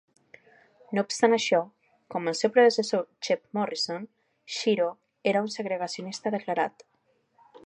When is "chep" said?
3.29-3.45